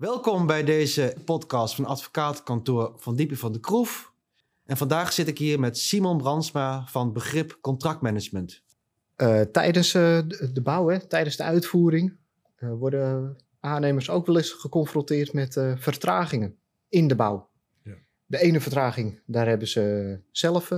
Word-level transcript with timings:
Welkom 0.00 0.46
bij 0.46 0.64
deze 0.64 1.14
podcast 1.24 1.74
van 1.74 1.84
advocatenkantoor 1.84 2.92
Van 2.96 3.16
Diepen 3.16 3.36
van 3.36 3.52
de 3.52 3.60
Kroef. 3.60 4.12
En 4.64 4.76
vandaag 4.76 5.12
zit 5.12 5.28
ik 5.28 5.38
hier 5.38 5.60
met 5.60 5.78
Simon 5.78 6.18
Brandsma 6.18 6.86
van 6.86 7.12
Begrip 7.12 7.58
Contractmanagement. 7.60 8.62
Uh, 9.16 9.40
tijdens 9.40 9.94
uh, 9.94 10.18
de 10.52 10.60
bouw, 10.62 10.88
hè, 10.88 11.06
tijdens 11.06 11.36
de 11.36 11.42
uitvoering, 11.42 12.16
uh, 12.58 12.72
worden 12.72 13.36
aannemers 13.60 14.10
ook 14.10 14.26
wel 14.26 14.36
eens 14.36 14.50
geconfronteerd 14.50 15.32
met 15.32 15.52
vertragingen 15.76 16.56
in 16.88 17.08
de 17.08 17.16
bouw. 17.16 17.48
Ja. 17.82 17.94
De 18.26 18.38
ene 18.38 18.60
vertraging, 18.60 19.20
daar 19.26 19.46
hebben 19.48 19.68
ze 19.68 20.18
zelf 20.30 20.68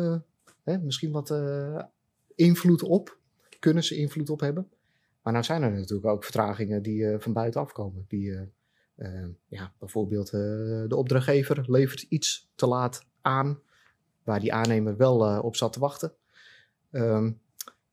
hè, 0.63 0.79
misschien 0.79 1.13
wat 1.13 1.35
invloed 2.35 2.83
op, 2.83 3.19
kunnen 3.59 3.85
ze 3.85 3.97
invloed 3.97 4.31
op 4.31 4.41
hebben. 4.41 4.71
Maar 5.23 5.33
nou 5.33 5.45
zijn 5.45 5.63
er 5.63 5.71
natuurlijk 5.71 6.09
ook 6.09 6.25
vertragingen 6.25 6.83
die 6.83 7.19
van 7.19 7.33
buitenaf 7.33 7.73
komen, 7.73 8.05
die 8.09 8.31
uh, 8.31 8.41
ja, 9.47 9.75
bijvoorbeeld 9.79 10.27
uh, 10.27 10.41
de 10.89 10.97
opdrachtgever 10.97 11.71
levert 11.71 12.03
iets 12.03 12.51
te 12.55 12.67
laat 12.67 13.07
aan, 13.21 13.61
waar 14.23 14.41
die 14.41 14.53
aannemer 14.53 14.97
wel 14.97 15.29
uh, 15.29 15.45
op 15.45 15.57
zat 15.57 15.73
te 15.73 15.81
wachten. 15.81 16.13
Um, 16.91 17.41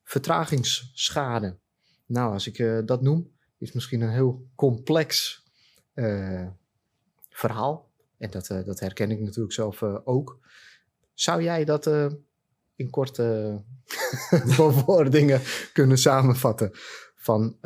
vertragingsschade. 0.03 1.57
Nou, 2.05 2.33
als 2.33 2.47
ik 2.47 2.87
dat 2.87 3.01
noem, 3.01 3.31
is 3.57 3.71
misschien 3.71 4.01
een 4.01 4.11
heel 4.11 4.47
complex 4.55 5.43
verhaal. 7.29 7.91
En 8.17 8.29
dat, 8.29 8.47
dat 8.47 8.79
herken 8.79 9.11
ik 9.11 9.19
natuurlijk 9.19 9.53
zelf 9.53 9.83
ook. 9.83 10.39
Zou 11.13 11.43
jij 11.43 11.65
dat 11.65 11.85
in 12.75 12.89
korte 12.89 13.61
bewoordingen 14.57 15.41
kunnen 15.73 15.97
samenvatten? 15.97 16.71
Van 17.15 17.57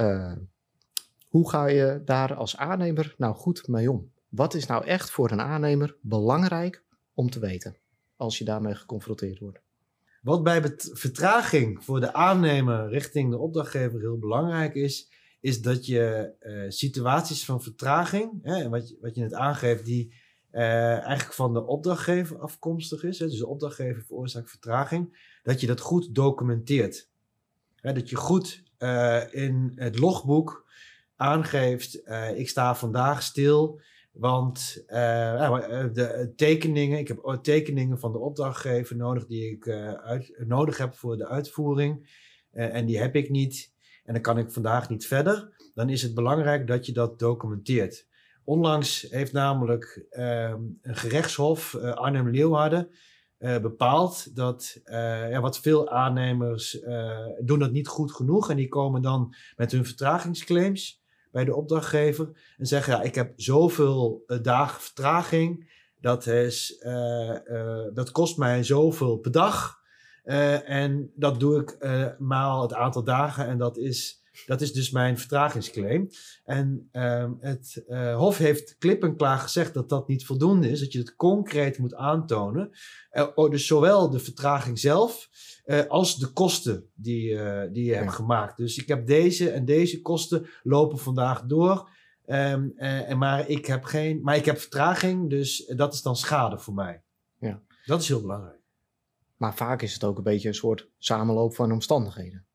hoe 1.33 1.49
ga 1.49 1.65
je 1.65 2.01
daar 2.05 2.33
als 2.35 2.57
aannemer 2.57 3.15
nou 3.17 3.35
goed 3.35 3.67
mee 3.67 3.91
om? 3.91 4.11
Wat 4.29 4.53
is 4.53 4.65
nou 4.65 4.85
echt 4.85 5.11
voor 5.11 5.31
een 5.31 5.41
aannemer 5.41 5.95
belangrijk 6.01 6.83
om 7.13 7.29
te 7.29 7.39
weten 7.39 7.77
als 8.15 8.37
je 8.37 8.45
daarmee 8.45 8.75
geconfronteerd 8.75 9.39
wordt? 9.39 9.61
Wat 10.21 10.43
bij 10.43 10.75
vertraging 10.77 11.83
voor 11.83 11.99
de 11.99 12.13
aannemer 12.13 12.89
richting 12.89 13.31
de 13.31 13.37
opdrachtgever 13.37 13.99
heel 13.99 14.17
belangrijk 14.17 14.75
is, 14.75 15.11
is 15.39 15.61
dat 15.61 15.85
je 15.85 16.33
uh, 16.41 16.69
situaties 16.69 17.45
van 17.45 17.61
vertraging, 17.61 18.39
hè, 18.41 18.69
wat, 18.69 18.89
je, 18.89 18.97
wat 19.01 19.15
je 19.15 19.21
net 19.21 19.33
aangeeft, 19.33 19.85
die 19.85 20.13
uh, 20.51 20.61
eigenlijk 20.91 21.33
van 21.33 21.53
de 21.53 21.65
opdrachtgever 21.65 22.39
afkomstig 22.39 23.03
is, 23.03 23.19
hè, 23.19 23.27
dus 23.27 23.39
de 23.39 23.47
opdrachtgever 23.47 24.03
veroorzaakt 24.03 24.49
vertraging, 24.49 25.37
dat 25.43 25.61
je 25.61 25.67
dat 25.67 25.79
goed 25.79 26.15
documenteert. 26.15 27.09
Hè, 27.75 27.93
dat 27.93 28.09
je 28.09 28.15
goed 28.15 28.63
uh, 28.79 29.33
in 29.33 29.71
het 29.75 29.99
logboek 29.99 30.63
aangeeft, 31.15 32.01
uh, 32.05 32.37
ik 32.37 32.49
sta 32.49 32.75
vandaag 32.75 33.23
stil, 33.23 33.81
want 34.11 34.83
uh, 34.87 35.53
de 35.93 36.33
tekeningen, 36.35 36.99
ik 36.99 37.07
heb 37.07 37.39
tekeningen 37.41 37.99
van 37.99 38.11
de 38.11 38.17
opdrachtgever 38.17 38.95
nodig 38.95 39.25
die 39.25 39.51
ik 39.51 39.75
nodig 40.45 40.77
heb 40.77 40.95
voor 40.95 41.17
de 41.17 41.27
uitvoering 41.27 42.21
en 42.51 42.85
die 42.85 42.99
heb 42.99 43.15
ik 43.15 43.29
niet 43.29 43.73
en 44.03 44.13
dan 44.13 44.21
kan 44.21 44.37
ik 44.37 44.51
vandaag 44.51 44.89
niet 44.89 45.07
verder. 45.07 45.51
Dan 45.73 45.89
is 45.89 46.01
het 46.01 46.13
belangrijk 46.13 46.67
dat 46.67 46.85
je 46.85 46.91
dat 46.91 47.19
documenteert. 47.19 48.07
Onlangs 48.43 49.01
heeft 49.09 49.31
namelijk 49.31 50.05
ehm, 50.09 50.61
een 50.81 50.95
gerechtshof, 50.95 51.75
Arnhem-Leeuwarden, 51.75 52.89
bepaald 53.37 54.35
dat 54.35 54.81
ja, 55.29 55.41
wat 55.41 55.59
veel 55.59 55.89
aannemers 55.89 56.79
doen 57.39 57.59
dat 57.59 57.71
niet 57.71 57.87
goed 57.87 58.11
genoeg 58.11 58.49
en 58.49 58.55
die 58.55 58.67
komen 58.67 59.01
dan 59.01 59.35
met 59.55 59.71
hun 59.71 59.85
vertragingsclaims 59.85 61.02
bij 61.33 61.45
de 61.45 61.55
opdrachtgever 61.55 62.53
en 62.57 62.65
zeggen: 62.65 62.93
ja, 62.93 63.01
ik 63.01 63.15
heb 63.15 63.33
zoveel 63.35 64.23
uh, 64.27 64.41
dagen 64.41 64.81
vertraging, 64.81 65.71
dat, 65.99 66.25
is, 66.25 66.81
uh, 66.85 67.35
uh, 67.45 67.85
dat 67.93 68.11
kost 68.11 68.37
mij 68.37 68.63
zoveel 68.63 69.17
per 69.17 69.31
dag. 69.31 69.81
en 70.65 71.11
dat 71.15 71.39
doe 71.39 71.61
ik 71.61 71.77
maal 72.19 72.61
het 72.61 72.73
aantal 72.73 73.03
dagen 73.03 73.47
en 73.47 73.57
dat 73.57 73.77
is, 73.77 74.22
dat 74.45 74.61
is 74.61 74.73
dus 74.73 74.91
mijn 74.91 75.17
vertragingsclaim. 75.17 76.09
En 76.43 76.89
ehm, 76.91 77.31
het 77.39 77.83
Hof 78.15 78.37
heeft 78.37 78.77
klip 78.77 79.03
en 79.03 79.15
klaar 79.15 79.37
gezegd 79.37 79.73
dat 79.73 79.89
dat 79.89 80.07
niet 80.07 80.25
voldoende 80.25 80.69
is, 80.69 80.79
dat 80.79 80.91
je 80.91 80.99
het 80.99 81.15
concreet 81.15 81.77
moet 81.77 81.95
aantonen. 81.95 82.71
Oh, 83.35 83.51
dus 83.51 83.65
zowel 83.65 84.09
de 84.09 84.19
vertraging 84.19 84.79
zelf 84.79 85.29
uh, 85.65 85.85
als 85.87 86.17
de 86.17 86.27
kosten 86.27 86.89
die, 86.93 87.37
die 87.71 87.85
je 87.85 87.95
hebt 87.95 88.13
gemaakt. 88.13 88.57
Dus 88.57 88.77
ik 88.77 88.87
heb 88.87 89.07
deze 89.07 89.49
en 89.49 89.65
deze 89.65 90.01
kosten 90.01 90.47
lopen 90.63 90.97
vandaag 90.97 91.43
door. 91.43 91.89
Um, 92.25 92.73
en 92.77 93.17
maar, 93.17 93.49
ik 93.49 93.65
heb 93.65 93.83
geen, 93.83 94.21
maar 94.21 94.35
ik 94.35 94.45
heb 94.45 94.57
vertraging, 94.57 95.29
dus 95.29 95.65
dat 95.75 95.93
is 95.93 96.01
dan 96.01 96.15
schade 96.15 96.59
voor 96.59 96.73
mij. 96.73 97.03
Ja. 97.39 97.61
Dat 97.85 98.01
is 98.01 98.07
heel 98.07 98.21
belangrijk. 98.21 98.61
Maar 99.37 99.55
vaak 99.55 99.81
is 99.81 99.93
het 99.93 100.03
ook 100.03 100.17
een 100.17 100.23
beetje 100.23 100.47
een 100.47 100.53
soort 100.53 100.89
samenloop 100.97 101.55
van 101.55 101.71
omstandigheden. 101.71 102.45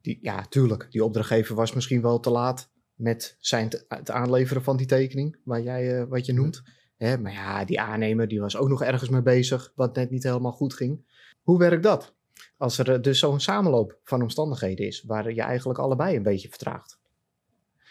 Die, 0.00 0.18
ja, 0.22 0.44
tuurlijk, 0.48 0.86
die 0.90 1.04
opdrachtgever 1.04 1.54
was 1.54 1.72
misschien 1.72 2.02
wel 2.02 2.20
te 2.20 2.30
laat 2.30 2.70
met 2.94 3.36
zijn 3.38 3.68
het 3.88 4.10
aanleveren 4.10 4.62
van 4.62 4.76
die 4.76 4.86
tekening, 4.86 5.36
waar 5.44 5.62
jij, 5.62 6.06
wat 6.06 6.26
je 6.26 6.32
noemt. 6.32 6.62
Hè, 6.96 7.18
maar 7.18 7.32
ja, 7.32 7.64
die 7.64 7.80
aannemer 7.80 8.28
die 8.28 8.40
was 8.40 8.56
ook 8.56 8.68
nog 8.68 8.82
ergens 8.82 9.10
mee 9.10 9.22
bezig, 9.22 9.72
wat 9.74 9.94
net 9.94 10.10
niet 10.10 10.22
helemaal 10.22 10.52
goed 10.52 10.74
ging. 10.74 11.04
Hoe 11.42 11.58
werkt 11.58 11.82
dat? 11.82 12.14
Als 12.56 12.78
er 12.78 12.92
eh, 12.92 13.02
dus 13.02 13.18
zo'n 13.18 13.40
samenloop 13.40 13.98
van 14.04 14.22
omstandigheden 14.22 14.86
is, 14.86 15.02
waar 15.02 15.32
je 15.32 15.42
eigenlijk 15.42 15.78
allebei 15.78 16.16
een 16.16 16.22
beetje 16.22 16.48
vertraagt. 16.48 16.98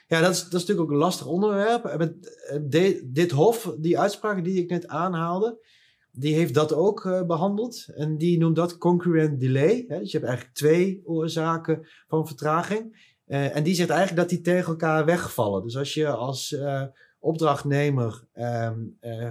Ja, 0.08 0.22
dat 0.22 0.32
is, 0.32 0.44
dat 0.44 0.54
is 0.54 0.60
natuurlijk 0.60 0.80
ook 0.80 0.92
een 0.92 1.04
lastig 1.04 1.26
onderwerp. 1.26 1.86
Eh, 1.86 2.92
dit 3.04 3.32
hof, 3.32 3.76
die 3.78 4.00
uitspraak 4.00 4.44
die 4.44 4.62
ik 4.62 4.70
net 4.70 4.88
aanhaalde, 4.88 5.66
die 6.12 6.36
heeft 6.36 6.54
dat 6.54 6.74
ook 6.74 7.04
uh, 7.04 7.24
behandeld. 7.24 7.88
En 7.96 8.18
die 8.18 8.38
noemt 8.38 8.56
dat 8.56 8.78
concurrent 8.78 9.40
delay. 9.40 9.86
Hè? 9.88 10.00
Dus 10.00 10.12
je 10.12 10.18
hebt 10.18 10.30
eigenlijk 10.30 10.58
twee 10.58 11.02
oorzaken 11.06 11.88
van 12.08 12.28
vertraging. 12.28 13.08
Uh, 13.28 13.56
en 13.56 13.64
die 13.64 13.76
zegt 13.76 13.90
eigenlijk 13.90 14.20
dat 14.20 14.30
die 14.30 14.42
tegen 14.42 14.70
elkaar 14.70 15.06
wegvallen. 15.06 15.64
Dus 15.64 15.78
als 15.78 15.94
je 15.94 16.08
als 16.08 16.52
uh, 16.52 16.84
opdrachtnemer 17.20 18.24
ehm, 18.34 18.80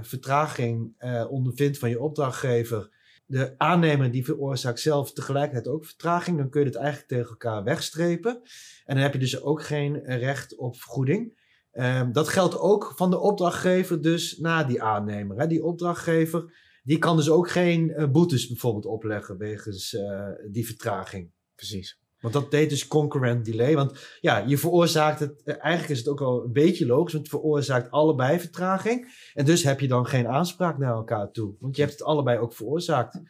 vertraging 0.02 0.92
ondervindt 1.28 1.78
van 1.78 1.90
je 1.90 2.00
opdrachtgever 2.00 2.96
de 3.28 3.54
aannemer 3.58 4.10
die 4.10 4.24
veroorzaakt 4.24 4.80
zelf 4.80 5.12
tegelijkertijd 5.12 5.68
ook 5.68 5.84
vertraging, 5.84 6.38
dan 6.38 6.48
kun 6.48 6.60
je 6.60 6.66
het 6.66 6.76
eigenlijk 6.76 7.08
tegen 7.08 7.30
elkaar 7.30 7.64
wegstrepen. 7.64 8.40
En 8.84 8.94
dan 8.94 9.02
heb 9.02 9.12
je 9.12 9.18
dus 9.18 9.42
ook 9.42 9.62
geen 9.62 10.00
recht 10.04 10.56
op 10.56 10.76
vergoeding. 10.76 11.36
Um, 11.72 12.12
dat 12.12 12.28
geldt 12.28 12.58
ook 12.58 12.92
van 12.96 13.10
de 13.10 13.18
opdrachtgever 13.18 14.02
dus 14.02 14.38
na 14.38 14.64
die 14.64 14.82
aannemer. 14.82 15.38
Hè. 15.38 15.46
Die 15.46 15.64
opdrachtgever 15.64 16.52
die 16.88 16.98
kan 16.98 17.16
dus 17.16 17.30
ook 17.30 17.50
geen 17.50 17.88
uh, 17.88 18.10
boetes 18.10 18.46
bijvoorbeeld 18.46 18.86
opleggen 18.86 19.38
wegens 19.38 19.92
uh, 19.92 20.28
die 20.50 20.66
vertraging. 20.66 21.30
Precies. 21.54 22.00
Want 22.20 22.34
dat 22.34 22.50
deed 22.50 22.70
dus 22.70 22.86
concurrent 22.86 23.44
delay. 23.44 23.74
Want 23.74 24.18
ja, 24.20 24.38
je 24.38 24.58
veroorzaakt 24.58 25.20
het. 25.20 25.42
Eh, 25.42 25.54
eigenlijk 25.58 25.90
is 25.90 25.98
het 25.98 26.08
ook 26.08 26.18
wel 26.18 26.44
een 26.44 26.52
beetje 26.52 26.86
logisch, 26.86 27.12
want 27.12 27.26
het 27.26 27.40
veroorzaakt 27.40 27.90
allebei 27.90 28.40
vertraging. 28.40 29.30
En 29.34 29.44
dus 29.44 29.62
heb 29.62 29.80
je 29.80 29.88
dan 29.88 30.06
geen 30.06 30.28
aanspraak 30.28 30.78
naar 30.78 30.92
elkaar 30.92 31.30
toe. 31.30 31.54
Want 31.60 31.76
je 31.76 31.82
hebt 31.82 31.94
het 31.94 32.02
allebei 32.02 32.38
ook 32.38 32.52
veroorzaakt. 32.52 33.20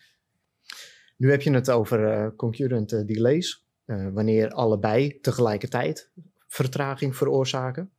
Nu 1.17 1.31
heb 1.31 1.43
je 1.43 1.51
het 1.51 1.71
over 1.71 2.01
uh, 2.01 2.37
concurrent 2.37 2.93
uh, 2.93 3.07
delays. 3.07 3.67
Uh, 3.87 4.09
wanneer 4.13 4.51
allebei 4.51 5.21
tegelijkertijd 5.21 6.11
vertraging 6.47 7.17
veroorzaken. 7.17 7.91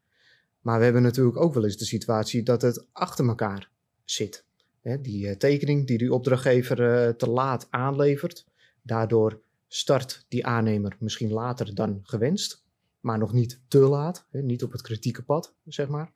Maar 0.60 0.78
we 0.78 0.84
hebben 0.84 1.02
natuurlijk 1.02 1.38
ook 1.38 1.54
wel 1.54 1.64
eens 1.64 1.78
de 1.78 1.86
situatie 1.86 2.44
dat 2.44 2.62
het 2.62 2.88
achter 2.92 3.28
elkaar 3.28 3.72
zit. 4.04 4.48
Hè, 4.82 5.02
die 5.02 5.38
tekening 5.38 5.88
die 5.88 5.98
die 5.98 6.14
opdrachtgever 6.14 7.16
te 7.16 7.30
laat 7.30 7.68
aanlevert. 7.70 8.46
Daardoor 8.82 9.42
start 9.68 10.26
die 10.28 10.46
aannemer 10.46 10.96
misschien 11.00 11.32
later 11.32 11.76
dan 11.76 12.00
gewenst, 12.04 12.64
maar 13.00 13.18
nog 13.18 13.34
niet 13.34 13.62
te 13.68 13.80
laat, 13.80 14.28
hè, 14.32 14.42
niet 14.42 14.64
op 14.64 14.72
het 14.72 14.82
kritieke 14.82 15.24
pad, 15.24 15.56
zeg 15.66 15.88
maar. 15.88 16.12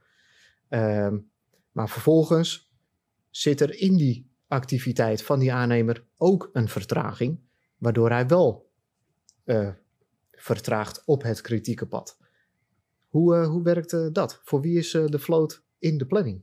Uh, 0.70 1.14
maar 1.72 1.90
vervolgens 1.90 2.72
zit 3.30 3.62
er 3.62 3.80
in 3.80 3.96
die 3.98 4.30
activiteit 4.48 5.24
van 5.24 5.40
die 5.40 5.54
aannemer 5.54 6.06
ook 6.18 6.50
een 6.54 6.68
vertraging, 6.68 7.40
waardoor 7.78 8.10
hij 8.10 8.28
wel 8.28 8.72
uh, 9.46 9.70
vertraagt 10.32 11.04
op 11.06 11.24
het 11.24 11.42
kritieke 11.42 11.88
pad. 11.88 12.18
Hoe, 13.08 13.46
hoe 13.46 13.64
werkt 13.64 14.14
dat? 14.14 14.42
Voor 14.44 14.62
wie 14.62 14.78
is 14.78 14.92
de 14.92 15.20
float 15.20 15.64
in 15.80 15.98
de 15.98 16.06
planning? 16.06 16.42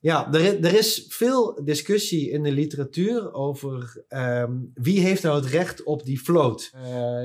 Ja, 0.00 0.32
er, 0.32 0.64
er 0.64 0.74
is 0.74 1.04
veel 1.08 1.64
discussie 1.64 2.30
in 2.30 2.42
de 2.42 2.52
literatuur 2.52 3.32
over 3.32 4.04
um, 4.08 4.70
wie 4.74 5.00
heeft 5.00 5.22
nou 5.22 5.36
het 5.36 5.50
recht 5.50 5.82
op 5.82 6.04
die 6.04 6.18
float. 6.18 6.72
Uh, 6.74 6.80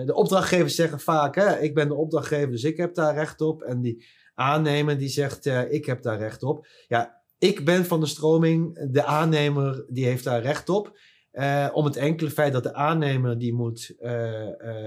de 0.06 0.14
opdrachtgevers 0.14 0.76
zeggen 0.76 1.00
vaak, 1.00 1.36
hè, 1.36 1.60
ik 1.60 1.74
ben 1.74 1.88
de 1.88 1.96
opdrachtgever, 1.96 2.52
dus 2.52 2.64
ik 2.64 2.78
heb 2.78 2.96
daar 2.96 3.14
recht 3.14 3.42
op. 3.42 3.62
En 3.62 3.82
die 3.82 4.06
aannemer 4.36 4.98
die 4.98 5.10
zegt, 5.10 5.46
uh, 5.46 5.72
ik 5.72 5.86
heb 5.86 6.02
daar 6.02 6.18
recht 6.18 6.44
op. 6.44 6.68
Ja, 6.88 7.22
ik 7.38 7.66
ben 7.66 7.86
van 7.86 8.00
de 8.00 8.06
stroming, 8.06 8.90
de 8.92 9.04
aannemer 9.04 9.86
die 9.90 10.06
heeft 10.06 10.24
daar 10.24 10.42
recht 10.42 10.70
op. 10.70 10.98
Uh, 11.34 11.70
om 11.74 11.86
het 11.86 11.96
enkele 11.96 12.30
feit 12.30 12.54
dat 12.54 12.64
de 12.64 12.74
aannemer 12.74 13.38
die 13.38 13.54
moet 13.54 13.96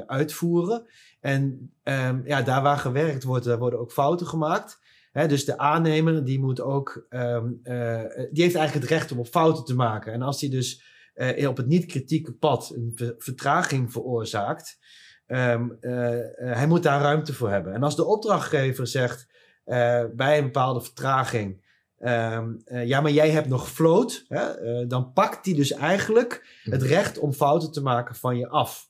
uitvoeren. 0.06 0.86
En 1.20 1.72
um, 1.84 2.22
ja, 2.24 2.42
daar 2.42 2.62
waar 2.62 2.78
gewerkt 2.78 3.24
wordt, 3.24 3.44
daar 3.44 3.58
worden 3.58 3.78
ook 3.78 3.92
fouten 3.92 4.26
gemaakt. 4.26 4.78
Dus 5.28 5.44
de 5.44 5.58
aannemer 5.58 6.24
die 6.24 6.40
moet 6.40 6.60
ook, 6.60 7.06
eh, 7.08 7.42
die 8.30 8.42
heeft 8.42 8.54
eigenlijk 8.54 8.72
het 8.72 8.84
recht 8.98 9.12
om 9.12 9.18
op 9.18 9.26
fouten 9.26 9.64
te 9.64 9.74
maken. 9.74 10.12
En 10.12 10.22
als 10.22 10.40
hij 10.40 10.50
dus 10.50 10.84
eh, 11.16 11.48
op 11.48 11.56
het 11.56 11.66
niet-kritieke 11.66 12.32
pad 12.32 12.72
een 12.74 12.92
ver- 12.94 13.14
vertraging 13.18 13.92
veroorzaakt, 13.92 14.78
ehm, 15.26 15.68
eh, 15.80 15.92
hij 16.36 16.66
moet 16.66 16.82
daar 16.82 17.00
ruimte 17.00 17.32
voor 17.32 17.50
hebben. 17.50 17.74
En 17.74 17.82
als 17.82 17.96
de 17.96 18.04
opdrachtgever 18.04 18.86
zegt 18.86 19.34
bij 20.14 20.38
een 20.38 20.44
bepaalde 20.44 20.80
vertraging, 20.80 21.64
ehm, 21.98 22.54
eh, 22.64 22.86
ja, 22.86 23.00
maar 23.00 23.10
jij 23.10 23.30
hebt 23.30 23.48
nog 23.48 23.70
float, 23.70 24.24
hè, 24.28 24.86
dan 24.86 25.12
pakt 25.12 25.46
hij 25.46 25.54
dus 25.54 25.72
eigenlijk 25.72 26.60
het 26.62 26.82
recht 26.82 27.18
om 27.18 27.32
fouten 27.32 27.72
te 27.72 27.82
maken 27.82 28.14
van 28.14 28.36
je 28.36 28.48
af. 28.48 28.88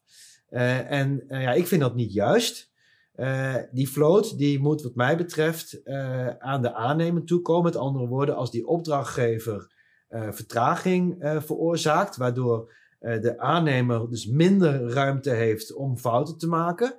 En 0.48 1.24
ja, 1.28 1.52
ik 1.52 1.66
vind 1.66 1.80
dat 1.80 1.94
niet 1.94 2.12
juist. 2.12 2.70
Eh, 3.16 3.54
die 3.70 3.88
float 3.88 4.38
die 4.38 4.58
moet 4.58 4.82
wat 4.82 4.94
mij 4.94 5.16
betreft 5.16 5.82
eh, 5.82 6.28
aan 6.28 6.62
de 6.62 6.74
aannemer 6.74 7.24
toekomen. 7.24 7.64
Met 7.64 7.76
andere 7.76 8.06
woorden, 8.06 8.36
als 8.36 8.50
die 8.50 8.66
opdrachtgever 8.66 9.72
eh, 10.08 10.28
vertraging 10.32 11.16
veroorzaakt, 11.20 12.16
waardoor 12.16 12.74
de 13.00 13.38
aannemer 13.38 14.10
dus 14.10 14.26
minder 14.26 14.90
ruimte 14.90 15.30
heeft 15.30 15.74
om 15.74 15.98
fouten 15.98 16.38
te 16.38 16.46
maken, 16.46 16.94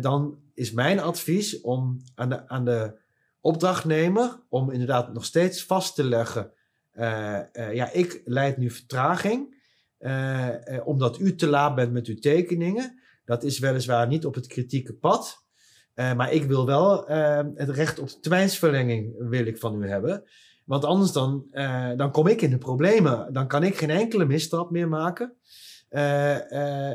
dan 0.00 0.38
is 0.54 0.72
mijn 0.72 1.00
advies 1.00 1.60
om 1.60 2.00
aan 2.14 2.28
de, 2.28 2.48
aan 2.48 2.64
de 2.64 2.98
opdrachtnemer 3.40 4.40
om 4.48 4.70
inderdaad 4.70 5.12
nog 5.12 5.24
steeds 5.24 5.64
vast 5.64 5.94
te 5.94 6.04
leggen, 6.04 6.52
ja, 7.72 7.92
ik 7.92 8.22
leid 8.24 8.56
nu 8.56 8.70
vertraging, 8.70 9.54
omdat 10.84 11.18
u 11.18 11.34
te 11.34 11.46
laat 11.46 11.74
bent 11.74 11.92
met 11.92 12.06
uw 12.06 12.18
tekeningen. 12.18 12.97
Dat 13.28 13.42
is 13.42 13.58
weliswaar 13.58 14.06
niet 14.06 14.26
op 14.26 14.34
het 14.34 14.46
kritieke 14.46 14.94
pad. 14.94 15.46
Eh, 15.94 16.14
maar 16.14 16.32
ik 16.32 16.44
wil 16.44 16.66
wel 16.66 17.08
eh, 17.08 17.44
het 17.54 17.68
recht 17.68 17.98
op 17.98 18.08
termijnsverlenging 18.08 19.14
wil 19.18 19.46
ik 19.46 19.58
van 19.58 19.82
u 19.82 19.88
hebben. 19.88 20.24
Want 20.64 20.84
anders 20.84 21.12
dan, 21.12 21.46
eh, 21.50 21.90
dan 21.96 22.10
kom 22.10 22.26
ik 22.26 22.42
in 22.42 22.50
de 22.50 22.58
problemen. 22.58 23.32
Dan 23.32 23.48
kan 23.48 23.62
ik 23.62 23.76
geen 23.76 23.90
enkele 23.90 24.24
misstap 24.24 24.70
meer 24.70 24.88
maken. 24.88 25.36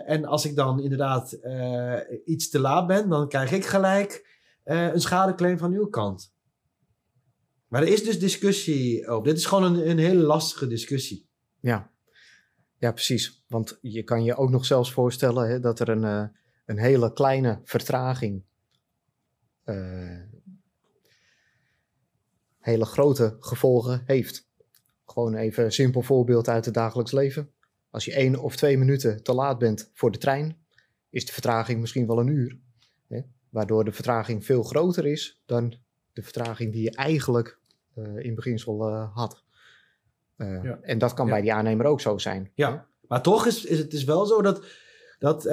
En 0.06 0.25
als 0.25 0.45
ik 0.45 0.56
dan 0.56 0.81
inderdaad 0.81 1.38
iets 2.25 2.50
te 2.50 2.59
laat 2.59 2.88
ben, 2.88 3.09
dan 3.09 3.27
krijg 3.27 3.51
ik 3.51 3.65
gelijk 3.65 4.39
een 4.63 5.01
schadeclaim 5.01 5.57
van 5.57 5.74
uw 5.74 5.88
kant. 5.88 6.33
Maar 7.68 7.81
er 7.81 7.88
is 7.88 8.03
dus 8.03 8.19
discussie 8.19 9.07
over. 9.07 9.24
Dit 9.24 9.38
is 9.38 9.45
gewoon 9.45 9.63
een, 9.63 9.89
een 9.89 9.97
hele 9.97 10.21
lastige 10.21 10.68
discussie. 10.68 11.30
Ja. 11.59 11.93
Ja, 12.83 12.91
precies. 12.91 13.44
Want 13.47 13.77
je 13.81 14.03
kan 14.03 14.24
je 14.24 14.35
ook 14.35 14.50
nog 14.50 14.65
zelfs 14.65 14.91
voorstellen 14.91 15.50
hè, 15.50 15.59
dat 15.59 15.80
er 15.80 15.89
een, 15.89 16.03
eh, 16.03 16.25
een 16.65 16.77
hele 16.77 17.13
kleine 17.13 17.59
vertraging, 17.63 18.44
eh, 19.63 20.21
hele 22.59 22.85
grote 22.85 23.38
gevolgen 23.39 24.03
heeft. 24.06 24.50
Gewoon 25.06 25.35
even 25.35 25.63
een 25.63 25.71
simpel 25.71 26.01
voorbeeld 26.01 26.47
uit 26.47 26.65
het 26.65 26.74
dagelijks 26.74 27.12
leven. 27.12 27.51
Als 27.89 28.06
je 28.06 28.13
één 28.13 28.39
of 28.39 28.56
twee 28.56 28.77
minuten 28.77 29.24
te 29.24 29.33
laat 29.33 29.59
bent 29.59 29.89
voor 29.94 30.12
de 30.12 30.18
trein, 30.18 30.57
is 31.09 31.25
de 31.25 31.31
vertraging 31.31 31.80
misschien 31.80 32.07
wel 32.07 32.19
een 32.19 32.27
uur. 32.27 32.59
Hè, 33.07 33.21
waardoor 33.50 33.85
de 33.85 33.91
vertraging 33.91 34.45
veel 34.45 34.63
groter 34.63 35.06
is 35.06 35.41
dan 35.45 35.75
de 36.13 36.24
vertraging 36.24 36.71
die 36.71 36.83
je 36.83 36.95
eigenlijk 36.95 37.59
eh, 37.94 38.18
in 38.18 38.35
beginsel 38.35 38.91
had. 38.94 39.44
Eh, 40.35 40.63
Ja. 40.63 40.77
En 40.81 40.97
dat 40.97 41.13
kan 41.13 41.25
Ja. 41.25 41.31
bij 41.31 41.41
die 41.41 41.53
aannemer 41.53 41.85
ook 41.85 42.01
zo 42.01 42.18
zijn. 42.18 42.51
Ja, 42.56 42.88
maar 43.07 43.21
toch 43.21 43.45
is, 43.45 43.65
is 43.65 43.77
het 43.77 43.94
is 43.94 44.03
wel 44.03 44.25
zo 44.25 44.41
dat, 44.41 44.65
dat 45.19 45.44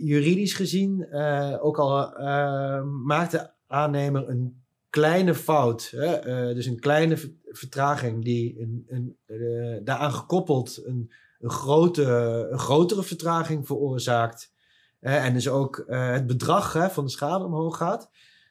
juridisch 0.00 0.54
gezien, 0.54 1.06
eh, 1.10 1.56
ook 1.60 1.78
al 1.78 2.16
eh, 2.16 2.82
maakt 2.82 3.30
de 3.30 3.50
aannemer 3.66 4.28
een 4.28 4.62
kleine 4.90 5.34
fout, 5.34 5.92
hè, 5.96 6.54
dus 6.54 6.66
een 6.66 6.80
kleine 6.80 7.16
ver- 7.16 7.32
vertraging 7.44 8.24
die 8.24 8.60
een, 8.60 8.84
een, 8.88 9.16
daaraan 9.84 10.12
gekoppeld 10.12 10.80
een, 10.84 11.12
een, 11.38 11.50
grote, 11.50 12.02
een 12.50 12.58
grotere 12.58 13.02
vertraging 13.02 13.66
veroorzaakt. 13.66 14.52
en 15.00 15.32
dus 15.34 15.48
ook 15.48 15.84
het 15.86 16.26
bedrag 16.26 16.72
hè, 16.72 16.90
van 16.90 17.04
de 17.04 17.10
schade 17.10 17.44
omhoog 17.44 17.76
gaat. 17.76 18.10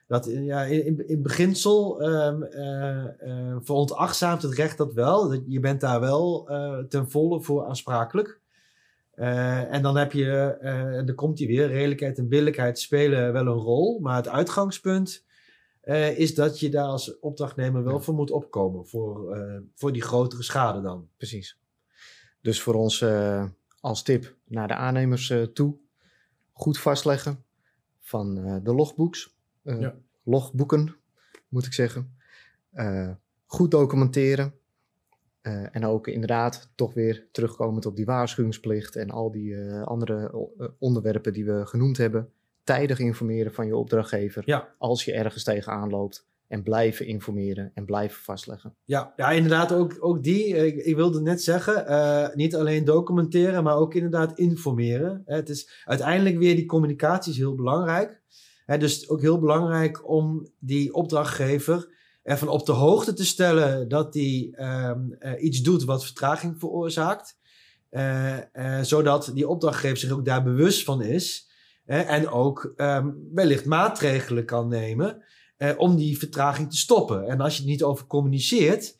Dat 0.09 0.27
in- 0.27 0.43
ja, 0.43 0.63
in, 0.63 0.85
in, 0.85 1.07
in 1.07 1.21
beginsel 1.21 2.01
ehm 2.01 2.43
eh, 2.43 3.05
eh, 3.49 3.57
veronachtzaamt 3.61 4.41
het 4.41 4.53
recht 4.53 4.77
dat 4.77 4.93
wel. 4.93 5.29
Dat 5.29 5.41
Je 5.47 5.59
bent 5.59 5.81
daar 5.81 5.99
wel 5.99 6.49
eh, 6.49 6.77
ten 6.79 7.09
volle 7.09 7.41
voor 7.41 7.65
aansprakelijk. 7.65 8.39
Eh, 9.11 9.73
en 9.73 9.81
dan 9.81 9.97
heb 9.97 10.11
je, 10.11 10.57
eh, 10.61 10.97
en 10.97 11.05
dan 11.05 11.15
komt 11.15 11.39
hij 11.39 11.47
weer, 11.47 11.67
redelijkheid 11.67 12.17
en 12.17 12.27
billijkheid 12.27 12.79
spelen 12.79 13.33
wel 13.33 13.45
een 13.47 13.53
rol. 13.53 13.99
Maar 13.99 14.15
het 14.15 14.27
uitgangspunt 14.27 15.25
eh, 15.81 16.17
is 16.19 16.35
dat 16.35 16.59
je 16.59 16.69
daar 16.69 16.85
als 16.87 17.19
opdrachtnemer 17.19 17.83
wel 17.83 17.99
voor 18.01 18.13
moet 18.13 18.31
opkomen. 18.31 18.87
Voor, 18.87 19.35
eh, 19.35 19.57
voor 19.75 19.91
die 19.91 20.01
grotere 20.01 20.43
schade 20.43 20.81
dan. 20.81 21.07
Precies. 21.17 21.57
Dus 22.41 22.61
voor 22.61 22.73
ons 22.73 23.01
eh, 23.01 23.45
als 23.79 24.03
tip 24.03 24.35
naar 24.45 24.67
de 24.67 24.75
aannemers 24.75 25.29
eh, 25.29 25.41
toe, 25.43 25.75
goed 26.51 26.79
vastleggen 26.79 27.43
van 27.99 28.37
eh, 28.37 28.55
de 28.63 28.73
logboeks, 28.73 29.25
eh, 29.25 29.31
Ja. 29.63 29.95
logboeken 30.23 30.95
moet 31.47 31.65
ik 31.65 31.73
zeggen. 31.73 32.15
Eh, 32.71 33.09
goed 33.45 33.71
documenteren. 33.71 34.53
Eh, 35.41 35.75
en 35.75 35.85
ook 35.85 36.07
inderdaad 36.07 36.71
toch 36.75 36.93
weer 36.93 37.27
terugkomend 37.31 37.85
op 37.85 37.95
die 37.95 38.05
waarschuwingsplicht 38.05 38.95
en 38.95 39.09
al 39.09 39.31
die 39.31 39.55
eh, 39.55 39.83
andere 39.83 40.31
eh, 40.57 40.67
onderwerpen 40.79 41.33
die 41.33 41.45
we 41.45 41.65
genoemd 41.65 41.97
hebben. 41.97 42.29
Tijdig 42.63 42.99
informeren 42.99 43.53
van 43.53 43.65
je 43.65 43.75
opdrachtgever 43.75 44.43
Ja. 44.45 44.75
als 44.77 45.05
je 45.05 45.13
ergens 45.13 45.43
tegenaan 45.43 45.89
loopt. 45.89 46.27
En 46.47 46.63
blijven 46.63 47.05
informeren 47.05 47.71
en 47.73 47.85
blijven 47.85 48.21
vastleggen. 48.23 48.75
Ja, 48.85 49.13
ja 49.15 49.31
inderdaad, 49.31 49.71
ook, 49.71 49.97
ook 49.99 50.23
die. 50.23 50.55
eh, 50.55 50.65
Ik, 50.65 50.75
ik 50.75 50.95
wilde 50.95 51.21
net 51.21 51.43
zeggen, 51.43 51.87
eh, 51.87 52.35
niet 52.35 52.55
alleen 52.55 52.85
documenteren, 52.85 53.63
maar 53.63 53.75
ook 53.75 53.93
inderdaad 53.93 54.37
informeren. 54.37 55.21
Eh, 55.25 55.35
Het 55.35 55.49
is 55.49 55.83
uiteindelijk 55.85 56.37
weer 56.37 56.55
die 56.55 56.65
communicatie 56.65 57.31
is 57.31 57.37
heel 57.37 57.55
belangrijk. 57.55 58.21
Hè, 58.69 58.77
dus 58.77 59.09
ook 59.09 59.21
heel 59.21 59.39
belangrijk 59.39 60.09
om 60.09 60.49
die 60.59 60.93
opdrachtgever 60.93 61.87
ervan 62.23 62.47
op 62.47 62.65
de 62.65 62.71
hoogte 62.71 63.13
te 63.13 63.25
stellen 63.25 63.87
dat 63.87 64.13
hij 64.13 64.49
ehm, 64.51 65.11
eh, 65.11 65.43
iets 65.43 65.61
doet 65.61 65.83
wat 65.83 66.05
vertraging 66.05 66.55
veroorzaakt. 66.59 67.37
Eh, 67.89 68.37
eh, 68.37 68.83
zodat 68.83 69.31
die 69.33 69.47
opdrachtgever 69.47 69.97
zich 69.97 70.11
ook 70.11 70.25
daar 70.25 70.43
bewust 70.43 70.83
van 70.83 71.01
is. 71.01 71.47
en 71.85 72.29
ook 72.29 72.73
ehm, 72.75 73.09
wellicht 73.33 73.65
maatregelen 73.65 74.45
kan 74.45 74.67
nemen 74.67 75.23
om 75.77 75.95
die 75.95 76.17
vertraging 76.17 76.69
te 76.69 76.77
stoppen. 76.77 77.27
En 77.27 77.41
als 77.41 77.53
je 77.53 77.61
het 77.61 77.69
niet 77.69 77.83
over 77.83 78.07
communiceert, 78.07 78.97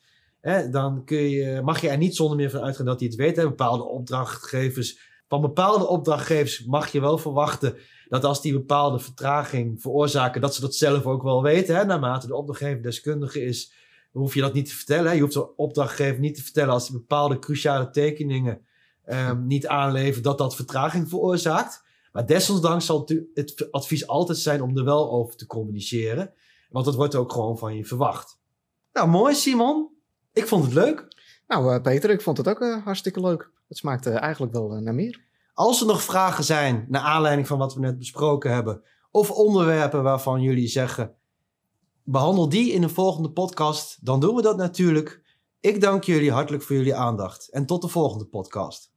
dan 0.70 1.04
kun 1.04 1.30
je, 1.30 1.60
mag 1.62 1.80
je 1.80 1.88
er 1.88 1.98
niet 1.98 2.16
zonder 2.16 2.36
meer 2.36 2.50
van 2.50 2.60
uitgaan 2.60 2.86
dat 2.86 3.00
hij 3.00 3.08
het 3.08 3.16
weet. 3.18 3.34
Bepaalde 3.34 3.84
opdrachtgevers, 3.84 4.98
van 5.30 5.40
bepaalde 5.40 5.86
opdrachtgevers 5.88 6.64
mag 6.64 6.92
je 6.92 7.00
wel 7.00 7.18
verwachten 7.18 7.76
dat 8.08 8.24
als 8.24 8.42
die 8.42 8.52
bepaalde 8.52 8.98
vertraging 8.98 9.80
veroorzaken, 9.80 10.40
dat 10.40 10.54
ze 10.54 10.60
dat 10.60 10.74
zelf 10.74 11.06
ook 11.06 11.22
wel 11.22 11.42
weten. 11.42 11.76
Hè. 11.76 11.84
Naarmate 11.84 12.26
de 12.26 12.34
opdrachtgever 12.34 12.82
deskundige 12.82 13.44
is, 13.44 13.72
hoef 14.12 14.34
je 14.34 14.40
dat 14.40 14.52
niet 14.52 14.68
te 14.68 14.74
vertellen. 14.74 15.04
Hè. 15.06 15.12
Je 15.12 15.20
hoeft 15.20 15.32
de 15.32 15.56
opdrachtgever 15.56 16.20
niet 16.20 16.34
te 16.34 16.42
vertellen 16.42 16.72
als 16.72 16.88
die 16.88 16.98
bepaalde 16.98 17.38
cruciale 17.38 17.90
tekeningen 17.90 18.60
ehm, 19.04 19.46
niet 19.46 19.66
aanleveren, 19.66 20.22
dat 20.22 20.38
dat 20.38 20.54
vertraging 20.56 21.08
veroorzaakt. 21.08 21.84
Maar 22.12 22.26
desondanks 22.26 22.86
zal 22.86 23.00
het- 23.06 23.24
het 23.34 23.68
advies 23.72 24.06
altijd 24.06 24.38
zijn 24.38 24.62
om 24.62 24.76
er 24.78 24.84
wel 24.84 25.10
over 25.10 25.36
te 25.36 25.46
communiceren. 25.46 26.32
Want 26.70 26.84
dat 26.84 26.94
wordt 26.94 27.14
ook 27.14 27.32
gewoon 27.32 27.58
van 27.58 27.76
je 27.76 27.84
verwacht. 27.84 28.38
Nou, 28.92 29.08
mooi 29.08 29.34
Simon. 29.34 29.88
Ik 30.32 30.46
vond 30.46 30.64
het 30.64 30.72
leuk. 30.74 31.19
Nou, 31.50 31.74
eh, 31.74 31.82
Peter, 31.82 32.10
ik 32.10 32.20
vond 32.20 32.36
het 32.36 32.48
ook 32.48 32.60
eh, 32.60 32.84
hartstikke 32.84 33.20
leuk. 33.20 33.50
Het 33.68 33.76
smaakt 33.76 34.06
eh, 34.06 34.20
eigenlijk 34.20 34.52
wel 34.52 34.68
naar 34.68 34.94
meer. 34.94 35.24
Als 35.54 35.80
er 35.80 35.86
nog 35.86 36.02
vragen 36.02 36.44
zijn 36.44 36.86
naar 36.88 37.02
aanleiding 37.02 37.46
van 37.46 37.58
wat 37.58 37.74
we 37.74 37.80
net 37.80 37.98
besproken 37.98 38.52
hebben, 38.52 38.82
of 39.10 39.30
onderwerpen 39.30 40.02
waarvan 40.02 40.42
jullie 40.42 40.68
zeggen, 40.68 41.14
behandel 42.02 42.48
die 42.48 42.72
in 42.72 42.82
een 42.82 42.90
volgende 42.90 43.30
podcast, 43.30 44.06
dan 44.06 44.20
doen 44.20 44.34
we 44.34 44.42
dat 44.42 44.56
natuurlijk. 44.56 45.22
Ik 45.60 45.80
dank 45.80 46.04
jullie 46.04 46.32
hartelijk 46.32 46.62
voor 46.62 46.76
jullie 46.76 46.94
aandacht 46.94 47.48
en 47.48 47.66
tot 47.66 47.82
de 47.82 47.88
volgende 47.88 48.26
podcast. 48.26 48.89